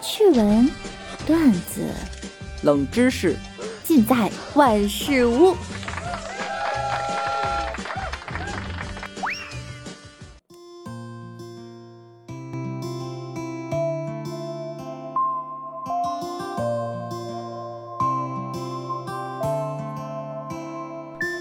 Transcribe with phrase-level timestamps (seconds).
[0.00, 0.70] 趣闻、
[1.26, 1.92] 段子、
[2.62, 3.36] 冷知识，
[3.82, 5.56] 尽在万事屋。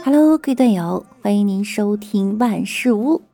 [0.03, 3.26] Hello，各位段友，欢迎您收听万事屋。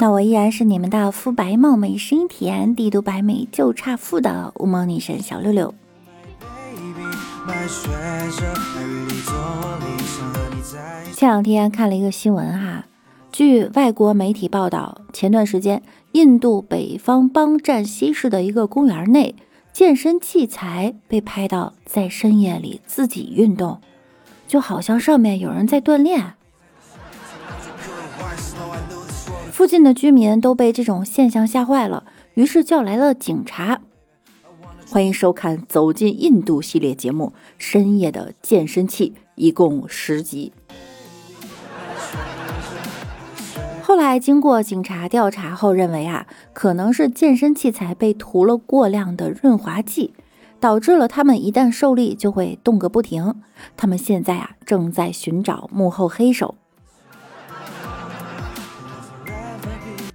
[0.00, 5.74] 那我依然是你们的肤白貌美、声音甜、帝都白美就差富的乌蒙女神小六六。
[11.12, 12.84] 前两天看了一个新闻哈，
[13.32, 19.34] 据外国媒体报道，前段时间印度北方邦占西市的一个公园内，
[19.72, 23.80] 健身器材被拍到在深夜里自己运动，
[24.46, 26.34] 就好像上面有人在锻炼。
[29.58, 32.04] 附近的居民都被这种现象吓坏了，
[32.34, 33.80] 于是叫来了警察。
[34.88, 40.52] 欢迎收看《走进印度》系列节目《深夜的健身器》，一共十集。
[43.82, 50.14] 后来经过警察调查后认为啊，可能是健身器材被涂了过量的润滑剂，
[50.60, 53.34] 导致了他们一旦受力就会动个不停。
[53.76, 56.54] 他们现在啊正在寻找幕后黑手。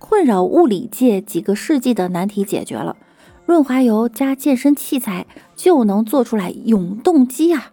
[0.05, 2.97] 困扰物理界几个世纪的难题解决了，
[3.45, 7.71] 润滑油加健身器材就能做出来永动机啊！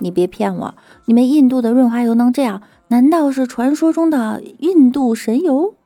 [0.00, 0.74] 你别骗我，
[1.04, 2.60] 你们印度的润滑油能这样？
[2.88, 5.76] 难道是传说中的印度神油？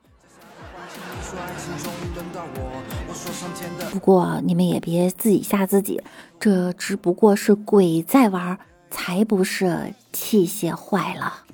[3.92, 6.00] 不过你们也别自己吓自己，
[6.40, 8.58] 这只不过是鬼在玩，
[8.90, 11.44] 才不是器械坏了。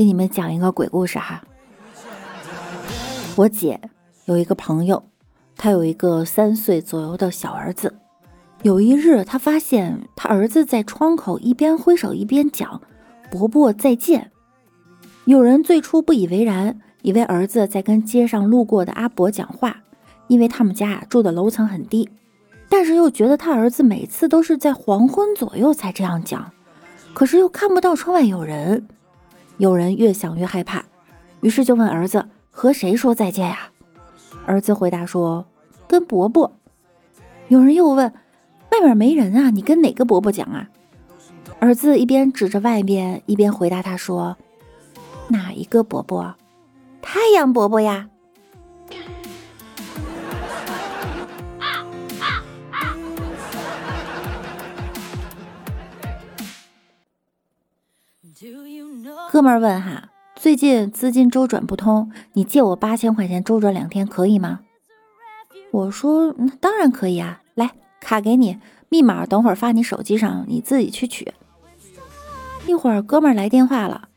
[0.00, 1.42] 给你们讲一个鬼故事哈。
[3.36, 3.78] 我姐
[4.24, 5.04] 有一个朋友，
[5.58, 7.94] 他有一个三岁左右的小儿子。
[8.62, 12.80] 有一日，他发现他儿子在窗口一边挥手一边讲
[13.30, 14.30] “伯伯再见”。
[15.26, 19.82] 有人最初不以为然，以为儿子在跟街上路过的阿伯讲话，
[20.28, 22.08] 因为他们家住的楼层很低。
[22.70, 26.50] 但是又觉得他儿子每次都是在黄昏左右才这样讲，
[27.12, 28.88] 可是又看不到窗外有人。
[29.60, 30.82] 有人越想越害怕，
[31.42, 33.70] 于是就问儿子和谁说再见呀？
[34.46, 35.44] 儿子回答说
[35.86, 36.50] ：“跟伯伯。”
[37.48, 38.10] 有人又问
[38.72, 40.70] ：“外面没人啊，你跟哪个伯伯讲啊？”
[41.60, 44.38] 儿子一边指着外边，一边回答他说
[45.28, 46.34] ：“哪一个伯伯？
[47.02, 48.08] 太阳伯伯呀。”
[59.30, 64.60] 哥们儿问哈，最近资金周转不通，你借我八千块钱周转两天可以吗？
[65.70, 68.58] 我说当然可以啊，来卡给你，
[68.88, 71.34] 密码等会儿发你手机上，你自己去取。
[72.66, 74.08] 一会儿哥们儿来电话了，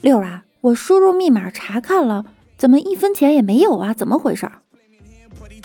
[0.00, 2.24] 六啊，我输入密码查看了，
[2.56, 3.94] 怎么一分钱也没有啊？
[3.94, 4.50] 怎么回事？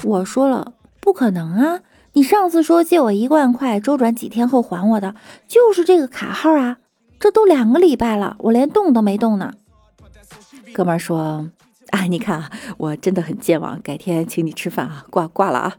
[0.03, 1.79] 我说了不可能啊，
[2.13, 5.15] 你上次说借我一万块，周转几天后还我的，
[5.47, 6.77] 就是这个卡号啊。
[7.19, 9.53] 这都两个礼拜了，我连动都没动呢。
[10.73, 11.49] 哥们儿说
[11.91, 15.77] ：“啊，你看啊，我真的很健忘，改天请你吃饭啊，挂挂了啊。”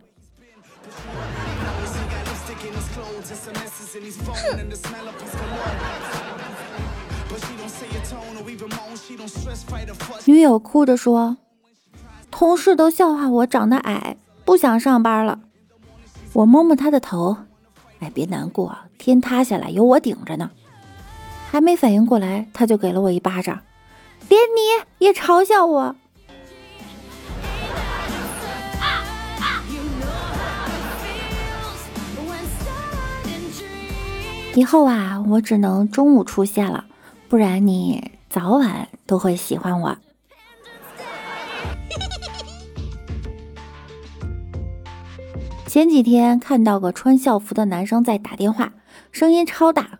[10.24, 11.36] 女友哭着说
[12.30, 15.40] ：“同事都笑话我长得矮，不想上班了。”
[16.32, 17.36] 我摸摸她的头
[18.00, 20.50] ：“哎，别难过，天塌下来有我顶着呢。”
[21.50, 23.60] 还没反应过来，他就给了我一巴掌，
[24.28, 25.96] 连你也嘲笑我。
[34.54, 36.86] 以后啊，我只能中午出现了，
[37.28, 39.96] 不然你早晚都会喜欢我。
[45.66, 48.72] 前几天看到个穿校服的男生在打电话，
[49.12, 49.98] 声音超大。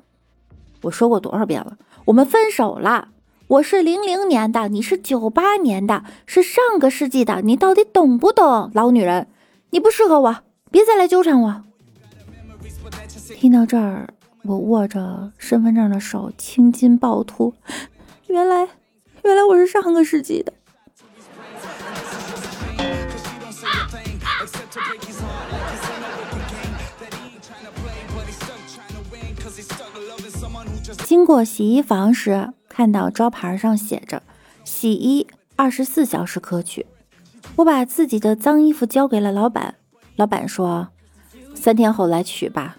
[0.87, 3.09] 我说过多少遍了，我们分手了。
[3.49, 8.71] 我是零零年的，你是九八年的，是上个世纪的，你到底懂不懂？
[8.75, 9.29] 老女人，
[9.71, 10.37] 你不适合我，
[10.71, 11.62] 别再来纠缠我。
[13.37, 14.09] 听到这儿，
[14.44, 17.55] 我握着身份证的手青筋暴突，
[18.29, 18.69] 原来，
[19.25, 20.53] 原来我是上个世纪的。
[30.94, 34.23] 经过洗衣房时，看到招牌上写着
[34.65, 36.87] “洗衣二十四小时可取”，
[37.56, 39.75] 我把自己的脏衣服交给了老板，
[40.17, 40.88] 老板说
[41.55, 42.77] ：“三天后来取吧。”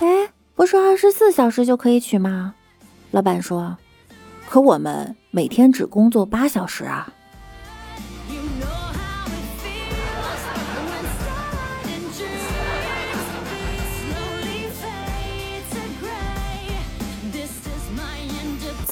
[0.00, 2.54] 哎，不是二十四小时就可以取吗？
[3.10, 3.76] 老板说
[4.48, 7.12] ：“可我们每天只工作八小时啊。”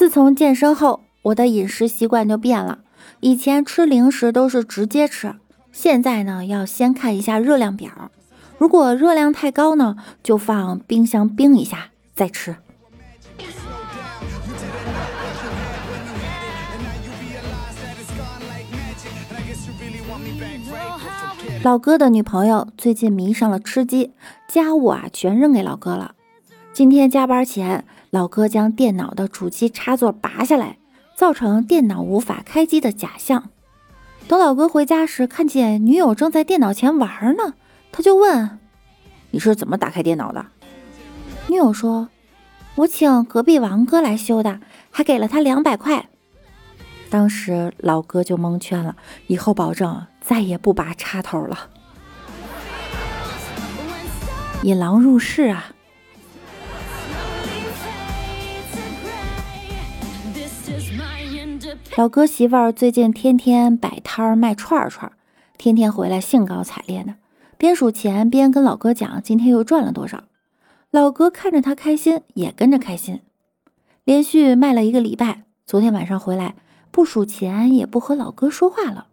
[0.09, 2.79] 自从健身后，我的饮食习惯就变了。
[3.21, 5.35] 以前吃零食都是直接吃，
[5.71, 8.11] 现在呢要先看一下热量表，
[8.57, 12.57] 如果热量太高呢，就放冰箱冰一下再吃。
[21.63, 24.15] 老哥的女朋友最近迷上了吃鸡，
[24.49, 26.13] 家务啊全扔给老哥了。
[26.79, 27.85] 今天加班前。
[28.11, 30.79] 老哥将电脑的主机插座拔下来，
[31.17, 33.51] 造成电脑无法开机的假象。
[34.29, 37.55] 等老哥回家时，看见女友正在电脑前玩呢，
[37.91, 38.61] 他就问
[39.33, 40.47] ：“你是怎么打开电脑的？”
[41.51, 42.11] 女友说
[42.77, 44.61] ：“我请隔壁王哥来修的，
[44.93, 46.09] 还给了他两百块。”
[47.11, 48.95] 当时老哥就蒙圈了，
[49.27, 51.71] 以后保证再也不拔插头了。
[54.63, 55.73] 引狼入室啊！
[61.99, 65.11] 老哥媳妇儿最近天天摆摊儿卖串串，
[65.56, 67.17] 天天回来兴高采烈的，
[67.56, 70.23] 边数钱边跟老哥讲今天又赚了多少。
[70.93, 73.21] 老哥看着他开心，也跟着开心。
[74.05, 76.55] 连续卖了一个礼拜，昨天晚上回来
[76.93, 79.09] 不数钱，也不和老哥说话了。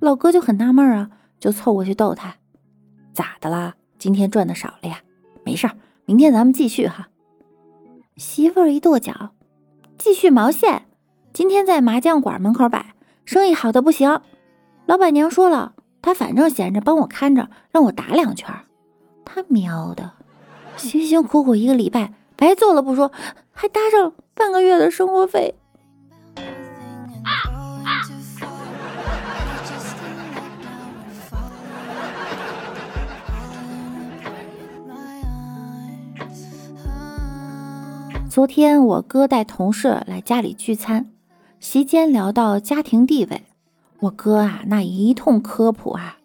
[0.00, 2.36] 老哥就很纳闷啊，就凑过去逗他
[3.12, 3.74] ：“咋的啦？
[3.98, 5.02] 今天赚的少了呀？
[5.44, 5.76] 没事儿，
[6.06, 7.10] 明天咱们继续哈。”
[8.16, 9.32] 媳妇儿一跺脚
[9.98, 10.86] ：“继续毛线！”
[11.34, 12.94] 今天在麻将馆门口摆，
[13.24, 14.20] 生意好的不行。
[14.86, 18.54] 老板娘说了，她反正闲着，帮我看着，让我打两圈。
[19.24, 20.12] 他喵的，
[20.76, 23.10] 辛辛苦苦一个礼拜白做了不说，
[23.50, 25.56] 还搭上半个月的生活费。
[38.30, 41.13] 昨天我哥带同事来家里聚餐。
[41.64, 43.42] 席间聊到家庭地位，
[44.00, 46.18] 我哥啊那一通科普啊，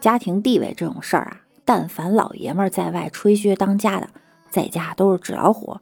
[0.00, 4.08] 家庭地位这种事儿啊，但凡老爷们在外吹嘘当家的，
[4.48, 5.76] 在家都是纸老虎，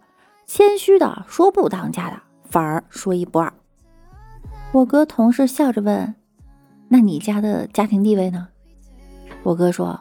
[0.46, 2.20] 谦虚的说不当家的，
[2.50, 3.54] 反而说一不二。
[4.72, 6.16] 我哥同事笑着问
[6.90, 8.48] ：“那你家的家庭地位呢？”
[9.44, 10.00] 我哥说：“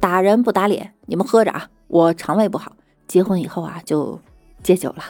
[0.00, 2.72] 打人不打脸，你们喝着啊，我肠胃不好，
[3.06, 4.20] 结婚以后啊就
[4.64, 5.04] 戒酒了。”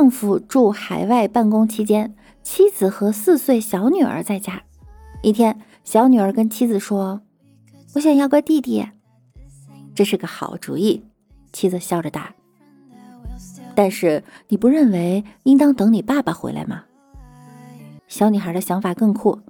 [0.00, 4.62] 丈夫住海外办公期间，妻子和四岁小女儿在家。
[5.20, 7.20] 一天，小女儿跟妻子说
[7.94, 8.88] ：“我想要个弟弟。”
[9.94, 11.04] 这是个好主意，
[11.52, 12.34] 妻子笑着答。
[13.74, 16.84] 但是你不认为应当等你爸爸回来吗？
[18.08, 19.40] 小女孩的想法更酷。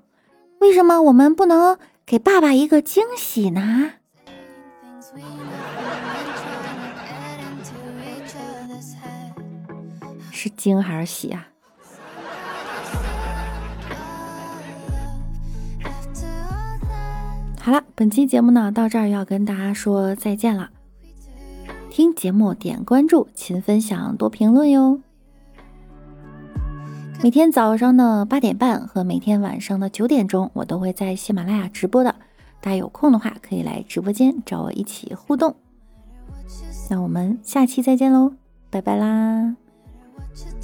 [0.58, 3.92] 为什么我们不能给爸爸一个惊喜呢？
[10.42, 11.48] 是惊还是喜啊？
[17.60, 20.70] 好了，本期节目呢到这儿要跟大家说再见了。
[21.90, 25.02] 听节目点关注，勤分享，多评论哟。
[27.22, 32.14] 每天早上的八点半和每天晚上的九点钟，我都会在喜马拉雅直播的。
[32.62, 35.54] 大家有空的话，可以来直播间找我一起互动。
[36.88, 38.32] 那我们下期再见喽，
[38.70, 39.56] 拜拜啦！
[40.20, 40.59] what you